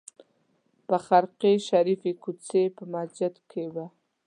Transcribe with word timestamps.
په 0.87 0.95
خرقې 1.05 1.53
شریفې 1.67 2.11
کوڅې 2.23 2.63
په 2.75 2.83
مسجد 2.93 3.33
کې 3.49 3.63
وه. 3.73 3.85